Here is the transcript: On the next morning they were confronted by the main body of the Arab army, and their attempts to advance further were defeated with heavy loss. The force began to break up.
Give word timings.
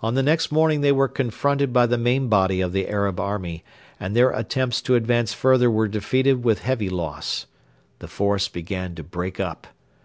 On 0.00 0.14
the 0.14 0.22
next 0.22 0.52
morning 0.52 0.80
they 0.80 0.92
were 0.92 1.08
confronted 1.08 1.72
by 1.72 1.86
the 1.86 1.98
main 1.98 2.28
body 2.28 2.60
of 2.60 2.70
the 2.70 2.88
Arab 2.88 3.18
army, 3.18 3.64
and 3.98 4.14
their 4.14 4.30
attempts 4.30 4.80
to 4.82 4.94
advance 4.94 5.32
further 5.34 5.68
were 5.68 5.88
defeated 5.88 6.44
with 6.44 6.60
heavy 6.60 6.88
loss. 6.88 7.46
The 7.98 8.06
force 8.06 8.46
began 8.46 8.94
to 8.94 9.02
break 9.02 9.40
up. 9.40 9.66